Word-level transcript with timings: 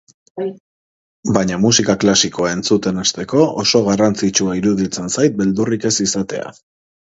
Baina 1.35 1.59
musika 1.65 1.95
klasikoa 2.03 2.53
entzuten 2.53 2.97
hasteko 3.03 3.43
oso 3.65 3.83
garrantzitsua 3.89 4.57
iruditzen 4.63 5.15
zait 5.19 5.39
beldurrik 5.43 5.87
ez 5.93 5.95
izatea. 6.09 6.53